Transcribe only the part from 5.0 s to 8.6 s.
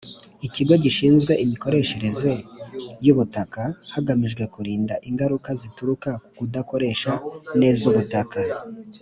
ingaruka zituruka ku kudakoresha neza ubutaka